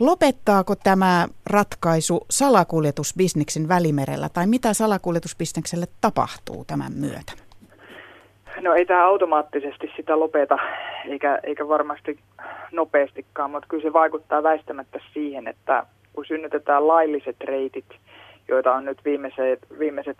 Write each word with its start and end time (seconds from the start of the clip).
Lopettaako 0.00 0.74
tämä 0.84 1.26
ratkaisu 1.50 2.26
salakuljetusbisneksen 2.30 3.68
välimerellä 3.68 4.28
tai 4.28 4.46
mitä 4.46 4.72
salakuljetusbisnekselle 4.72 5.86
tapahtuu 6.00 6.64
tämän 6.64 6.92
myötä? 6.92 7.32
No 8.60 8.74
ei 8.74 8.86
tämä 8.86 9.06
automaattisesti 9.06 9.90
sitä 9.96 10.20
lopeta, 10.20 10.58
eikä, 11.08 11.38
eikä 11.42 11.68
varmasti 11.68 12.18
nopeastikaan, 12.72 13.50
mutta 13.50 13.66
kyllä 13.68 13.82
se 13.82 13.92
vaikuttaa 13.92 14.42
väistämättä 14.42 15.00
siihen, 15.12 15.48
että 15.48 15.86
kun 16.12 16.26
synnytetään 16.26 16.88
lailliset 16.88 17.36
reitit, 17.40 17.86
joita 18.48 18.74
on 18.74 18.84
nyt 18.84 19.04
viimeiset, 19.04 19.58
viimeiset 19.78 20.18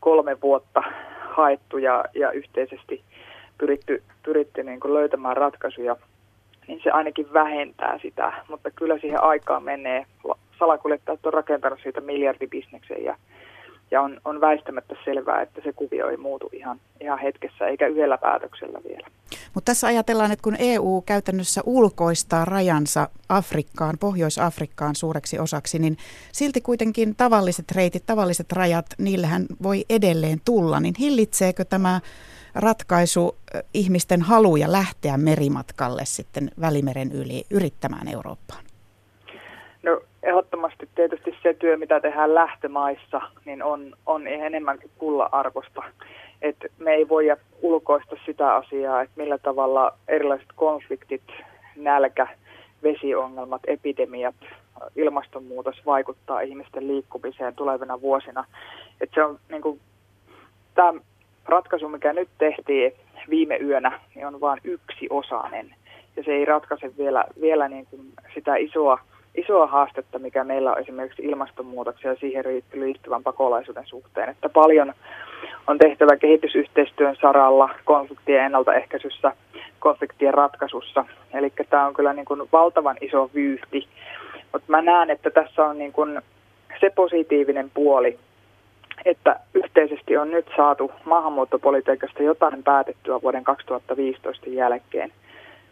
kolme 0.00 0.36
vuotta 0.42 0.82
haettu 1.30 1.78
ja, 1.78 2.04
ja 2.14 2.30
yhteisesti 2.30 3.02
pyritty, 3.58 4.02
pyritty 4.22 4.62
niin 4.62 4.80
kuin 4.80 4.94
löytämään 4.94 5.36
ratkaisuja, 5.36 5.96
niin 6.68 6.80
se 6.84 6.90
ainakin 6.90 7.32
vähentää 7.32 7.98
sitä, 8.02 8.32
mutta 8.48 8.70
kyllä 8.70 8.98
siihen 8.98 9.22
aikaan 9.22 9.62
menee. 9.62 10.06
Salakuljettajat 10.58 11.26
on 11.26 11.32
rakentanut 11.32 11.78
siitä 11.82 12.00
miljardibisneksen 12.00 13.04
ja 13.04 13.16
ja 13.90 14.02
on, 14.02 14.20
on 14.24 14.40
väistämättä 14.40 14.94
selvää, 15.04 15.42
että 15.42 15.60
se 15.64 15.72
kuvio 15.72 16.08
ei 16.08 16.16
muutu 16.16 16.50
ihan, 16.52 16.80
ihan 17.00 17.18
hetkessä 17.18 17.66
eikä 17.66 17.86
yhdellä 17.86 18.18
päätöksellä 18.18 18.80
vielä. 18.88 19.06
Mutta 19.54 19.70
tässä 19.70 19.86
ajatellaan, 19.86 20.32
että 20.32 20.42
kun 20.42 20.56
EU 20.58 21.02
käytännössä 21.06 21.60
ulkoistaa 21.66 22.44
rajansa 22.44 23.08
Afrikkaan, 23.28 23.98
Pohjois-Afrikkaan 24.00 24.94
suureksi 24.94 25.38
osaksi, 25.38 25.78
niin 25.78 25.96
silti 26.32 26.60
kuitenkin 26.60 27.16
tavalliset 27.16 27.70
reitit, 27.74 28.06
tavalliset 28.06 28.52
rajat, 28.52 28.86
niillähän 28.98 29.46
voi 29.62 29.84
edelleen 29.90 30.38
tulla. 30.44 30.80
Niin 30.80 30.94
hillitseekö 30.98 31.64
tämä 31.64 32.00
ratkaisu 32.58 33.36
ihmisten 33.74 34.22
haluja 34.22 34.72
lähteä 34.72 35.16
merimatkalle 35.16 36.04
sitten 36.04 36.50
Välimeren 36.60 37.12
yli 37.12 37.44
yrittämään 37.50 38.08
Eurooppaan? 38.08 38.68
ehdottomasti 40.28 40.88
tietysti 40.94 41.34
se 41.42 41.54
työ, 41.54 41.76
mitä 41.76 42.00
tehdään 42.00 42.34
lähtömaissa, 42.34 43.20
niin 43.44 43.62
on, 43.62 43.92
on 44.06 44.26
enemmänkin 44.26 44.90
kulla-arvosta. 44.98 45.82
Et 46.42 46.56
me 46.78 46.90
ei 46.90 47.08
voida 47.08 47.36
ulkoista 47.62 48.16
sitä 48.26 48.54
asiaa, 48.54 49.02
että 49.02 49.14
millä 49.16 49.38
tavalla 49.38 49.92
erilaiset 50.08 50.48
konfliktit, 50.56 51.22
nälkä, 51.76 52.28
vesiongelmat, 52.82 53.62
epidemiat, 53.66 54.34
ilmastonmuutos 54.96 55.76
vaikuttaa 55.86 56.40
ihmisten 56.40 56.88
liikkumiseen 56.88 57.54
tulevina 57.54 58.00
vuosina. 58.00 58.44
Et 59.00 59.10
se 59.14 59.24
on 59.24 59.38
niin 59.48 59.62
kuin, 59.62 59.80
tämä 60.74 61.00
ratkaisu, 61.48 61.88
mikä 61.88 62.12
nyt 62.12 62.28
tehtiin 62.38 62.92
viime 63.30 63.56
yönä, 63.56 64.00
niin 64.14 64.26
on 64.26 64.40
vain 64.40 64.60
yksi 64.64 65.06
osainen. 65.10 65.74
Ja 66.16 66.22
se 66.22 66.30
ei 66.30 66.44
ratkaise 66.44 66.90
vielä, 66.98 67.24
vielä 67.40 67.68
niin 67.68 67.86
kuin 67.86 68.02
sitä 68.34 68.56
isoa 68.56 68.98
isoa 69.38 69.66
haastetta, 69.66 70.18
mikä 70.18 70.44
meillä 70.44 70.72
on 70.72 70.80
esimerkiksi 70.80 71.22
ilmastonmuutoksen 71.22 72.08
ja 72.08 72.16
siihen 72.16 72.44
liittyvän 72.72 73.22
pakolaisuuden 73.22 73.86
suhteen. 73.86 74.28
Että 74.28 74.48
paljon 74.48 74.92
on 75.66 75.78
tehtävä 75.78 76.16
kehitysyhteistyön 76.16 77.16
saralla, 77.20 77.68
konfliktien 77.84 78.44
ennaltaehkäisyssä, 78.44 79.32
konfliktien 79.78 80.34
ratkaisussa. 80.34 81.04
Eli 81.34 81.52
tämä 81.70 81.86
on 81.86 81.94
kyllä 81.94 82.12
niin 82.12 82.24
kuin 82.24 82.48
valtavan 82.52 82.96
iso 83.00 83.30
vyyhti. 83.34 83.88
Mutta 84.52 84.66
mä 84.68 84.82
näen, 84.82 85.10
että 85.10 85.30
tässä 85.30 85.64
on 85.64 85.78
niin 85.78 85.92
kuin 85.92 86.22
se 86.80 86.90
positiivinen 86.90 87.70
puoli, 87.74 88.18
että 89.04 89.40
yhteisesti 89.54 90.16
on 90.16 90.30
nyt 90.30 90.46
saatu 90.56 90.90
maahanmuuttopolitiikasta 91.04 92.22
jotain 92.22 92.62
päätettyä 92.62 93.22
vuoden 93.22 93.44
2015 93.44 94.50
jälkeen, 94.50 95.12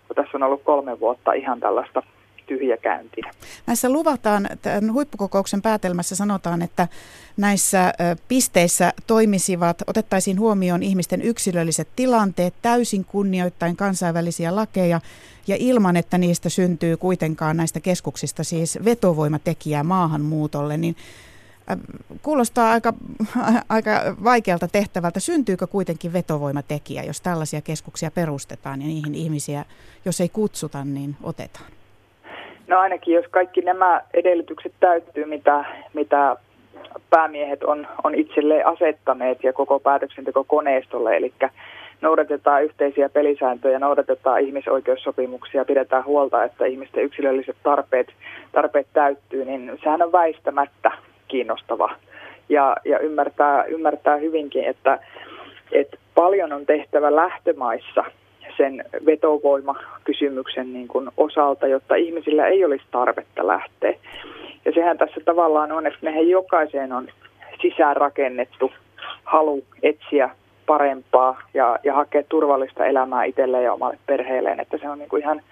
kun 0.06 0.16
tässä 0.16 0.36
on 0.38 0.42
ollut 0.42 0.62
kolme 0.62 1.00
vuotta 1.00 1.32
ihan 1.32 1.60
tällaista 1.60 2.02
tyhjäkäyntiä. 2.46 3.30
Näissä 3.66 3.90
luvataan, 3.90 4.48
tämän 4.62 4.92
huippukokouksen 4.92 5.62
päätelmässä 5.62 6.16
sanotaan, 6.16 6.62
että 6.62 6.88
näissä 7.36 7.92
pisteissä 8.28 8.92
toimisivat, 9.06 9.82
otettaisiin 9.86 10.40
huomioon 10.40 10.82
ihmisten 10.82 11.22
yksilölliset 11.22 11.88
tilanteet 11.96 12.54
täysin 12.62 13.04
kunnioittain 13.04 13.76
kansainvälisiä 13.76 14.56
lakeja 14.56 15.00
ja 15.46 15.56
ilman, 15.58 15.96
että 15.96 16.18
niistä 16.18 16.48
syntyy 16.48 16.96
kuitenkaan 16.96 17.56
näistä 17.56 17.80
keskuksista 17.80 18.44
siis 18.44 18.78
vetovoimatekijää 18.84 19.84
maahanmuutolle, 19.84 20.76
niin 20.76 20.96
Kuulostaa 22.22 22.70
aika, 22.70 22.92
aika 23.68 23.90
vaikealta 24.24 24.68
tehtävältä. 24.68 25.20
Syntyykö 25.20 25.66
kuitenkin 25.66 26.12
vetovoimatekijä, 26.12 27.02
jos 27.02 27.20
tällaisia 27.20 27.60
keskuksia 27.60 28.10
perustetaan 28.10 28.80
ja 28.80 28.86
niihin 28.86 29.14
ihmisiä, 29.14 29.64
jos 30.04 30.20
ei 30.20 30.28
kutsuta, 30.28 30.84
niin 30.84 31.16
otetaan? 31.22 31.70
No 32.66 32.78
ainakin 32.78 33.14
jos 33.14 33.26
kaikki 33.30 33.60
nämä 33.60 34.02
edellytykset 34.14 34.72
täyttyy, 34.80 35.24
mitä, 35.24 35.64
mitä 35.94 36.36
päämiehet 37.10 37.62
on, 37.62 37.86
on 38.04 38.14
itselleen 38.14 38.66
asettaneet 38.66 39.44
ja 39.44 39.52
koko 39.52 39.80
päätöksentekokoneistolle, 39.80 41.16
eli 41.16 41.32
noudatetaan 42.00 42.64
yhteisiä 42.64 43.08
pelisääntöjä, 43.08 43.78
noudatetaan 43.78 44.40
ihmisoikeussopimuksia, 44.40 45.64
pidetään 45.64 46.04
huolta, 46.04 46.44
että 46.44 46.66
ihmisten 46.66 47.04
yksilölliset 47.04 47.56
tarpeet, 47.62 48.08
tarpeet 48.52 48.86
täyttyy, 48.92 49.44
niin 49.44 49.78
sehän 49.82 50.02
on 50.02 50.12
väistämättä 50.12 50.92
kiinnostava. 51.28 51.96
Ja, 52.48 52.76
ja 52.84 52.98
ymmärtää, 52.98 53.64
ymmärtää 53.64 54.16
hyvinkin, 54.16 54.64
että, 54.64 54.98
että 55.72 55.96
paljon 56.14 56.52
on 56.52 56.66
tehtävä 56.66 57.16
lähtömaissa– 57.16 58.04
sen 58.56 58.84
vetovoimakysymyksen 59.06 60.72
niin 60.72 60.88
kuin 60.88 61.08
osalta, 61.16 61.66
jotta 61.66 61.94
ihmisillä 61.94 62.46
ei 62.46 62.64
olisi 62.64 62.84
tarvetta 62.90 63.46
lähteä. 63.46 63.94
Ja 64.64 64.72
sehän 64.72 64.98
tässä 64.98 65.20
tavallaan 65.24 65.72
on, 65.72 65.86
että 65.86 65.98
mehän 66.02 66.28
jokaiseen 66.28 66.92
on 66.92 67.08
sisäänrakennettu 67.62 68.72
halu 69.24 69.64
etsiä 69.82 70.30
parempaa 70.66 71.42
ja, 71.54 71.78
ja 71.84 71.94
hakea 71.94 72.22
turvallista 72.28 72.86
elämää 72.86 73.24
itselleen 73.24 73.64
ja 73.64 73.72
omalle 73.72 73.98
perheelleen. 74.06 74.60
Että 74.60 74.78
se 74.78 74.88
on 74.88 74.98
niin 74.98 75.08
kuin 75.08 75.22
ihan, 75.22 75.42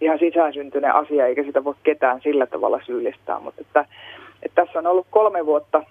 ihan 0.00 0.18
sisäänsyntyneen 0.18 0.94
asia, 0.94 1.26
eikä 1.26 1.42
sitä 1.42 1.64
voi 1.64 1.74
ketään 1.82 2.20
sillä 2.20 2.46
tavalla 2.46 2.80
syyllistää. 2.86 3.40
Mutta 3.40 3.60
että 3.60 3.84
tässä 4.56 4.78
on 4.78 4.86
ollut 4.86 5.06
kolme 5.10 5.46
vuotta 5.46 5.82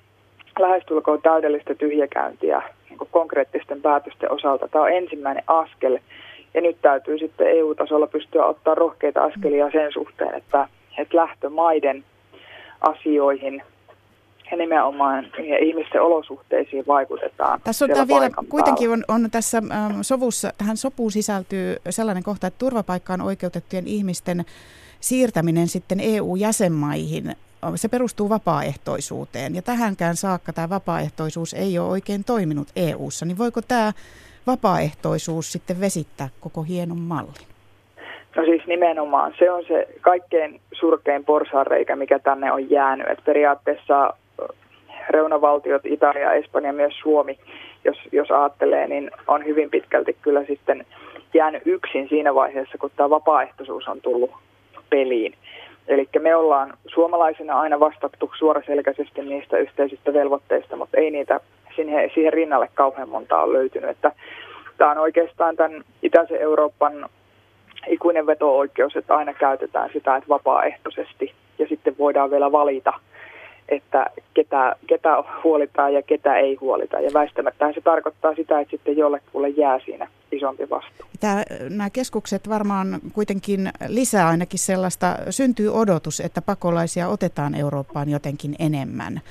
lähestulkoon 0.60 1.22
täydellistä 1.22 1.76
tyhjäkäyntiä 1.76 2.62
niin 2.90 3.10
konkreettisten 3.12 3.82
päätösten 3.82 4.32
osalta. 4.32 4.68
Tämä 4.68 4.84
on 4.84 4.92
ensimmäinen 4.92 5.44
askel 5.48 6.00
ja 6.54 6.62
nyt 6.62 6.78
täytyy 6.82 7.18
sitten 7.18 7.48
EU-tasolla 7.48 8.08
pystyä 8.08 8.46
ottaa 8.46 8.76
rohkeita 8.76 9.24
askelia 9.24 9.72
sen 9.72 9.94
suhteen, 9.94 10.36
että, 10.36 10.68
että 10.98 11.18
lähtömaiden 11.18 12.04
asioihin 12.82 13.64
ja 14.52 14.58
nimenomaan 14.58 15.28
ja 15.38 15.58
ihmisten 15.58 16.02
olosuhteisiin 16.02 16.84
vaikutetaan. 16.88 17.62
Tässä 17.64 17.86
on 17.86 17.92
tämä 17.92 18.08
vielä, 18.08 18.30
kuitenkin 18.50 18.90
on, 18.90 19.04
on 19.08 19.32
tässä 19.32 19.58
ähm, 19.72 20.00
sovussa, 20.02 20.54
tähän 20.58 20.78
sopuun 20.78 21.12
sisältyy 21.12 21.76
sellainen 21.90 22.24
kohta, 22.24 22.48
että 22.48 22.60
turvapaikkaan 22.60 23.22
oikeutettujen 23.22 23.88
ihmisten 23.88 24.46
siirtäminen 25.00 25.68
sitten 25.68 26.00
EU-jäsenmaihin, 26.00 27.36
se 27.76 27.90
perustuu 27.90 28.30
vapaaehtoisuuteen. 28.30 29.56
Ja 29.56 29.62
tähänkään 29.62 30.16
saakka 30.16 30.54
tämä 30.54 30.70
vapaaehtoisuus 30.70 31.54
ei 31.54 31.80
ole 31.80 31.90
oikein 31.90 32.24
toiminut 32.24 32.68
EU-ssa. 32.76 33.26
Niin 33.26 33.38
voiko 33.38 33.62
tämä 33.62 33.94
vapaaehtoisuus 34.48 35.52
sitten 35.52 35.82
vesittää 35.82 36.30
koko 36.40 36.64
hienon 36.64 37.00
mallin? 37.00 37.48
No 38.36 38.46
siis 38.46 38.68
nimenomaan. 38.68 39.34
Se 39.40 39.52
on 39.52 39.64
se 39.68 39.88
kaikkein 40.02 40.62
surkein 40.80 41.26
porsaanreikä, 41.26 41.96
mikä 41.96 42.20
tänne 42.20 42.52
on 42.52 42.70
jäänyt. 42.70 43.08
Et 43.08 43.20
periaatteessa 43.26 44.14
reunavaltiot, 45.10 45.86
Italia, 45.86 46.34
Espanja, 46.34 46.74
myös 46.74 46.94
Suomi, 47.02 47.40
jos, 47.86 47.98
jos 48.12 48.32
ajattelee, 48.32 48.88
niin 48.88 49.12
on 49.28 49.46
hyvin 49.46 49.70
pitkälti 49.70 50.18
kyllä 50.22 50.46
sitten 50.46 50.86
jäänyt 51.34 51.62
yksin 51.66 52.10
siinä 52.10 52.36
vaiheessa, 52.36 52.78
kun 52.78 52.92
tämä 52.96 53.10
vapaaehtoisuus 53.10 53.88
on 53.88 54.02
tullut 54.02 54.32
peliin. 54.90 55.34
Eli 55.88 56.10
me 56.20 56.36
ollaan 56.36 56.74
suomalaisina 56.88 57.60
aina 57.60 57.80
vastattu 57.80 58.32
suoraselkäisesti 58.38 59.22
niistä 59.22 59.58
yhteisistä 59.58 60.14
velvoitteista, 60.14 60.76
mutta 60.76 60.98
ei 60.98 61.12
niitä 61.12 61.40
siihen, 61.76 62.12
siihen 62.14 62.34
rinnalle 62.34 62.70
kauhean 62.74 63.10
monta 63.10 63.42
on 63.42 63.54
löytynyt. 63.54 63.90
Että 63.90 64.12
tämä 64.78 64.92
on 64.92 64.98
oikeastaan 64.98 65.56
tämän 65.56 65.84
itäisen 66.04 66.42
Euroopan 66.42 67.10
ikuinen 67.88 68.28
veto-oikeus, 68.28 68.96
että 68.96 69.16
aina 69.16 69.34
käytetään 69.34 69.90
sitä, 69.94 70.16
että 70.16 70.30
vapaaehtoisesti 70.30 71.34
ja 71.60 71.68
sitten 71.68 71.96
voidaan 71.98 72.32
vielä 72.32 72.52
valita, 72.52 72.94
että 73.70 74.06
ketä, 74.34 74.76
ketä 74.88 75.10
huolitaan 75.44 75.94
ja 75.94 76.02
ketä 76.02 76.38
ei 76.38 76.56
huolita. 76.56 77.00
Ja 77.00 77.10
väistämättä 77.14 77.74
se 77.74 77.82
tarkoittaa 77.82 78.36
sitä, 78.36 78.60
että 78.60 78.72
sitten 78.72 78.98
jollekulle 78.98 79.50
jää 79.50 79.80
siinä 79.86 80.08
isompi 80.32 80.70
vastuu. 80.70 81.06
Tämä, 81.20 81.44
nämä 81.70 81.90
keskukset 81.90 82.50
varmaan 82.50 83.00
kuitenkin 83.14 83.70
lisää 83.88 84.28
ainakin 84.28 84.60
sellaista, 84.60 85.18
syntyy 85.30 85.70
odotus, 85.70 86.20
että 86.20 86.42
pakolaisia 86.42 87.08
otetaan 87.08 87.56
Eurooppaan 87.56 88.10
jotenkin 88.10 88.56
enemmän. 88.60 89.22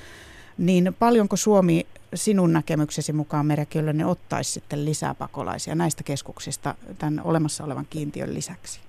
Niin 0.57 0.95
paljonko 0.99 1.35
Suomi 1.35 1.85
sinun 2.13 2.53
näkemyksesi 2.53 3.13
mukaan 3.13 3.45
Merja 3.45 3.65
Kyllönen 3.65 4.05
ottaisi 4.05 4.51
sitten 4.51 4.85
lisää 4.85 5.15
pakolaisia 5.15 5.75
näistä 5.75 6.03
keskuksista 6.03 6.75
tämän 6.97 7.21
olemassa 7.23 7.63
olevan 7.63 7.87
kiintiön 7.89 8.33
lisäksi? 8.33 8.84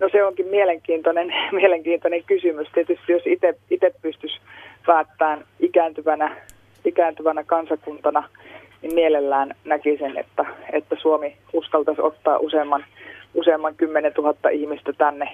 No 0.00 0.08
se 0.12 0.24
onkin 0.24 0.46
mielenkiintoinen, 0.46 1.34
mielenkiintoinen 1.52 2.24
kysymys. 2.24 2.68
Tietysti 2.74 3.12
jos 3.12 3.22
itse 3.70 3.94
pystyisi 4.02 4.36
päättämään 4.86 5.44
ikääntyvänä, 5.60 6.36
ikääntyvänä 6.84 7.44
kansakuntana, 7.44 8.28
niin 8.82 8.94
mielellään 8.94 9.54
näkisin, 9.64 10.18
että, 10.18 10.44
että 10.72 10.96
Suomi 11.02 11.36
uskaltaisi 11.52 12.02
ottaa 12.02 12.38
useamman, 12.38 12.84
useamman 13.34 13.74
10 13.74 14.12
000 14.18 14.50
ihmistä 14.50 14.92
tänne, 14.92 15.28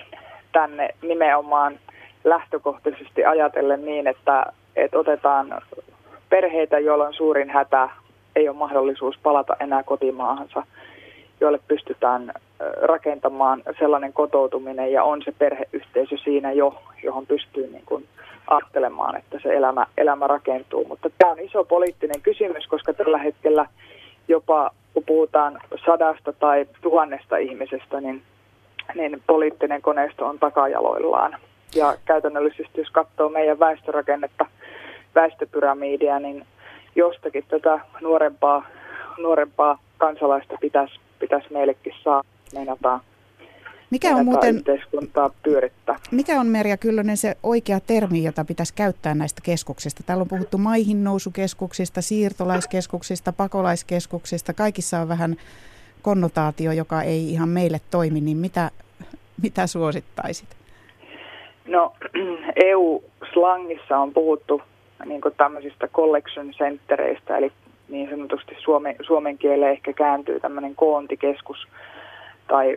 tänne 0.53 0.88
nimenomaan 1.03 1.79
lähtökohtaisesti 2.25 3.25
ajatellen 3.25 3.85
niin, 3.85 4.06
että, 4.06 4.47
että 4.76 4.99
otetaan 4.99 5.62
perheitä, 6.29 6.79
joilla 6.79 7.06
on 7.06 7.14
suurin 7.14 7.50
hätä, 7.50 7.88
ei 8.37 8.49
ole 8.49 8.56
mahdollisuus 8.56 9.19
palata 9.23 9.56
enää 9.61 9.82
kotimaahansa, 9.82 10.62
joille 11.42 11.60
pystytään 11.68 12.32
rakentamaan 12.82 13.62
sellainen 13.78 14.12
kotoutuminen 14.12 14.92
ja 14.92 15.04
on 15.04 15.22
se 15.24 15.32
perheyhteisö 15.38 16.16
siinä 16.24 16.52
jo, 16.52 16.82
johon 17.02 17.26
pystyy 17.26 17.66
niin 17.66 17.86
kuin 17.86 18.08
ajattelemaan, 18.46 19.16
että 19.16 19.38
se 19.42 19.54
elämä, 19.54 19.86
elämä 19.96 20.26
rakentuu. 20.26 20.84
Mutta 20.88 21.10
tämä 21.18 21.32
on 21.32 21.40
iso 21.40 21.64
poliittinen 21.64 22.20
kysymys, 22.22 22.66
koska 22.66 22.92
tällä 22.92 23.18
hetkellä 23.18 23.66
jopa 24.28 24.70
kun 24.94 25.04
puhutaan 25.04 25.60
sadasta 25.86 26.32
tai 26.32 26.66
tuhannesta 26.82 27.36
ihmisestä, 27.36 28.00
niin, 28.00 28.22
niin 28.94 29.22
poliittinen 29.26 29.82
koneisto 29.82 30.26
on 30.26 30.38
takajaloillaan. 30.38 31.36
Ja 31.74 31.94
käytännöllisesti, 32.04 32.80
jos 32.80 32.90
katsoo 32.90 33.28
meidän 33.28 33.58
väestörakennetta, 33.58 34.46
väestöpyramidia, 35.14 36.18
niin 36.18 36.46
jostakin 36.96 37.44
tätä 37.48 37.80
nuorempaa, 38.00 38.66
nuorempaa 39.18 39.78
kansalaista 39.98 40.54
pitäisi, 40.60 41.00
pitäisi 41.22 41.52
meillekin 41.52 41.94
saa 42.04 42.22
meinataan 42.54 43.00
mikä 43.92 44.16
on 44.16 44.24
muuten, 44.24 44.56
yhteiskuntaa 44.56 45.30
pyörittää. 45.42 45.96
Mikä 46.10 46.40
on 46.40 46.46
Merja 46.46 46.76
Kyllönen 46.76 47.16
se 47.16 47.36
oikea 47.42 47.80
termi, 47.80 48.24
jota 48.24 48.44
pitäisi 48.44 48.74
käyttää 48.74 49.14
näistä 49.14 49.40
keskuksista? 49.44 50.02
Täällä 50.06 50.22
on 50.22 50.28
puhuttu 50.28 50.58
maihin 50.58 51.04
nousukeskuksista, 51.04 52.02
siirtolaiskeskuksista, 52.02 53.32
pakolaiskeskuksista. 53.32 54.52
Kaikissa 54.52 54.98
on 54.98 55.08
vähän 55.08 55.36
konnotaatio, 56.02 56.72
joka 56.72 57.02
ei 57.02 57.30
ihan 57.30 57.48
meille 57.48 57.80
toimi, 57.90 58.20
niin 58.20 58.36
mitä, 58.36 58.70
mitä 59.42 59.66
suosittaisit? 59.66 60.48
No 61.66 61.92
EU-slangissa 62.70 63.98
on 63.98 64.12
puhuttu 64.12 64.62
niin 65.04 65.20
tämmöisistä 65.36 65.88
collection 65.88 66.50
centereistä, 66.50 67.36
eli 67.36 67.52
niin 67.92 68.10
sanotusti 68.10 68.56
suomen, 68.58 68.96
suomen 69.02 69.38
kieleen 69.38 69.72
ehkä 69.72 69.92
kääntyy 69.92 70.40
tämmöinen 70.40 70.74
koontikeskus 70.76 71.66
tai 72.48 72.76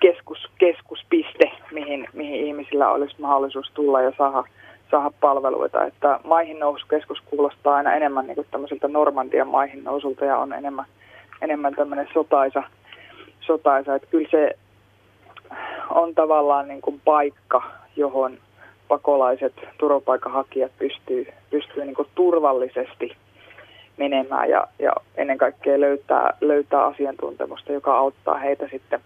keskus, 0.00 0.38
keskuspiste, 0.58 1.50
mihin, 1.72 2.08
mihin 2.12 2.46
ihmisillä 2.46 2.90
olisi 2.90 3.20
mahdollisuus 3.20 3.70
tulla 3.74 4.02
ja 4.02 4.12
saada, 4.18 4.44
saada 4.90 5.10
palveluita. 5.20 5.84
Että 5.84 6.20
maihin 6.24 6.58
nousukeskus 6.58 7.18
kuulostaa 7.20 7.74
aina 7.74 7.94
enemmän 7.94 8.26
niin 8.26 8.34
kuin 8.34 8.46
tämmöiseltä 8.50 8.88
Normandian 8.88 9.48
maihin 9.48 9.84
nousulta 9.84 10.24
ja 10.24 10.38
on 10.38 10.52
enemmän, 10.52 10.84
enemmän 11.42 11.74
tämmöinen 11.74 12.08
sotaisa, 12.14 12.62
sotaisa. 13.40 13.94
Että 13.94 14.08
kyllä 14.10 14.28
se 14.30 14.56
on 15.90 16.14
tavallaan 16.14 16.68
niin 16.68 16.80
kuin 16.80 17.00
paikka, 17.04 17.62
johon 17.96 18.38
pakolaiset, 18.88 19.54
turvapaikanhakijat 19.78 20.72
pystyy, 20.78 21.26
pystyy 21.50 21.84
niin 21.84 21.94
kuin 21.94 22.08
turvallisesti 22.14 23.16
menemään 23.98 24.50
ja, 24.50 24.66
ja 24.78 24.92
ennen 25.16 25.38
kaikkea 25.38 25.80
löytää, 25.80 26.34
löytää 26.40 26.84
asiantuntemusta, 26.84 27.72
joka 27.72 27.98
auttaa 27.98 28.38
heitä 28.38 28.68
sitten 28.70 29.00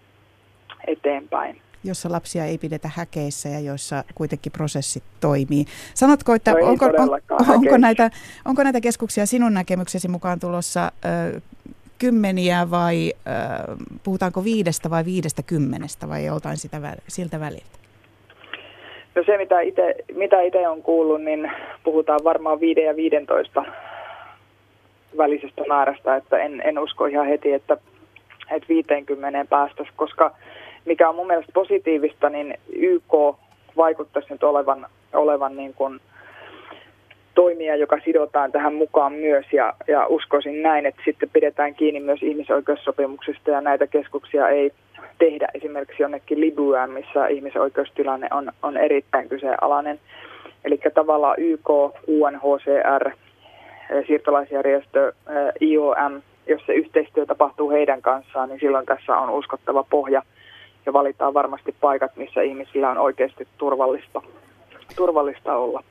eteenpäin. 0.87 1.61
Jossa 1.83 2.11
lapsia 2.11 2.45
ei 2.45 2.57
pidetä 2.57 2.89
häkeissä 2.95 3.49
ja 3.49 3.59
joissa 3.59 4.03
kuitenkin 4.15 4.51
prosessit 4.51 5.03
toimii. 5.21 5.65
Sanotko, 5.93 6.33
että 6.33 6.51
no 6.51 6.67
onko, 6.67 6.85
on, 6.85 7.21
onko, 7.49 7.77
näitä, 7.77 8.09
onko 8.45 8.63
näitä 8.63 8.81
keskuksia 8.81 9.25
sinun 9.25 9.53
näkemyksesi 9.53 10.07
mukaan 10.07 10.39
tulossa 10.39 10.91
ö, 11.35 11.41
kymmeniä 11.99 12.71
vai 12.71 13.13
ö, 13.13 13.75
puhutaanko 14.03 14.43
viidestä 14.43 14.89
vai 14.89 15.05
viidestä 15.05 15.43
kymmenestä 15.43 16.09
vai 16.09 16.25
joltain 16.25 16.57
sitä, 16.57 16.77
siltä 17.07 17.39
väliltä? 17.39 17.83
No 19.15 19.23
se, 19.25 19.37
mitä 19.37 19.61
itse 19.61 19.95
mitä 20.15 20.41
ite 20.41 20.67
on 20.67 20.83
kuullut, 20.83 21.21
niin 21.21 21.51
puhutaan 21.83 22.19
varmaan 22.23 22.59
5 22.59 22.81
ja 22.81 22.95
15 22.95 23.63
välisestä 25.17 25.63
määrästä, 25.67 26.15
että 26.15 26.37
en, 26.37 26.61
en 26.65 26.79
usko 26.79 27.05
ihan 27.05 27.27
heti, 27.27 27.53
että, 27.53 27.77
että 28.51 28.69
50 28.69 29.45
päästäisiin, 29.49 29.97
koska 29.97 30.31
mikä 30.85 31.09
on 31.09 31.15
mun 31.15 31.27
mielestä 31.27 31.51
positiivista, 31.53 32.29
niin 32.29 32.57
YK 32.75 33.13
vaikuttaisi 33.77 34.33
nyt 34.33 34.43
olevan, 34.43 34.85
olevan 35.13 35.55
niin 35.57 35.73
kuin 35.73 35.99
toimija, 37.35 37.75
joka 37.75 37.99
sidotaan 38.05 38.51
tähän 38.51 38.73
mukaan 38.73 39.13
myös 39.13 39.45
ja, 39.53 39.73
ja 39.87 40.07
uskoisin 40.07 40.63
näin, 40.63 40.85
että 40.85 41.01
sitten 41.05 41.29
pidetään 41.33 41.75
kiinni 41.75 41.99
myös 41.99 42.23
ihmisoikeussopimuksista 42.23 43.51
ja 43.51 43.61
näitä 43.61 43.87
keskuksia 43.87 44.49
ei 44.49 44.71
tehdä 45.19 45.47
esimerkiksi 45.53 46.03
jonnekin 46.03 46.41
Libyaan, 46.41 46.89
missä 46.91 47.27
ihmisoikeustilanne 47.27 48.27
on, 48.31 48.51
on 48.63 48.77
erittäin 48.77 49.29
kyseenalainen. 49.29 49.99
Eli 50.65 50.79
tavallaan 50.93 51.35
YK, 51.37 51.69
UNHCR, 52.07 53.11
siirtolaisjärjestö, 54.07 55.13
IOM, 55.61 56.21
jos 56.47 56.65
se 56.65 56.73
yhteistyö 56.73 57.25
tapahtuu 57.25 57.69
heidän 57.69 58.01
kanssaan, 58.01 58.49
niin 58.49 58.59
silloin 58.59 58.85
tässä 58.85 59.17
on 59.17 59.29
uskottava 59.29 59.83
pohja 59.89 60.21
ja 60.85 60.93
valitaan 60.93 61.33
varmasti 61.33 61.75
paikat, 61.81 62.17
missä 62.17 62.41
ihmisillä 62.41 62.89
on 62.89 62.97
oikeasti 62.97 63.47
turvallista, 63.57 64.21
turvallista 64.95 65.55
olla. 65.55 65.83